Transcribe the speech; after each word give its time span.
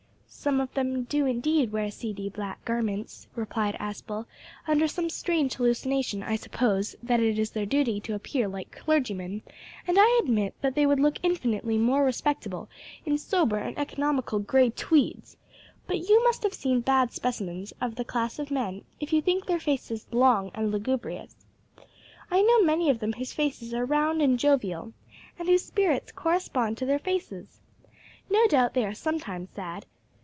"Some 0.33 0.59
of 0.59 0.73
them 0.73 1.03
do 1.03 1.27
indeed 1.27 1.71
wear 1.71 1.91
seedy 1.91 2.27
black 2.27 2.65
garments," 2.65 3.27
replied 3.35 3.75
Aspel, 3.79 4.25
"under 4.67 4.87
some 4.87 5.07
strange 5.07 5.53
hallucination, 5.53 6.23
I 6.23 6.35
suppose, 6.35 6.95
that 7.03 7.19
it 7.19 7.37
is 7.37 7.51
their 7.51 7.67
duty 7.67 7.99
to 8.01 8.15
appear 8.15 8.47
like 8.47 8.71
clergymen, 8.71 9.43
and 9.85 9.97
I 9.99 10.19
admit 10.23 10.55
that 10.61 10.73
they 10.73 10.87
would 10.87 10.99
look 10.99 11.17
infinitely 11.21 11.77
more 11.77 12.03
respectable 12.03 12.69
in 13.05 13.19
sober 13.19 13.57
and 13.57 13.77
economical 13.77 14.39
grey 14.39 14.71
tweeds; 14.71 15.37
but 15.85 16.09
you 16.09 16.23
must 16.23 16.41
have 16.41 16.55
seen 16.55 16.81
bad 16.81 17.13
specimens 17.13 17.71
of 17.79 17.93
the 17.93 18.05
class 18.05 18.39
of 18.39 18.49
men 18.49 18.83
if 18.99 19.13
you 19.13 19.21
think 19.21 19.45
their 19.45 19.59
faces 19.59 20.07
long 20.11 20.49
and 20.55 20.71
lugubrious. 20.71 21.35
I 22.31 22.41
know 22.41 22.63
many 22.63 22.89
of 22.89 22.97
them 22.97 23.13
whose 23.13 23.31
faces 23.33 23.75
are 23.75 23.85
round 23.85 24.23
and 24.23 24.39
jovial, 24.39 24.93
and 25.37 25.47
whose 25.47 25.63
spirits 25.65 26.11
correspond 26.11 26.79
to 26.79 26.85
their 26.87 26.97
faces. 26.99 27.61
No 28.27 28.47
doubt 28.47 28.73
they 28.73 28.85
are 28.87 28.95
sometimes 28.95 29.49
sad. 29.51 29.85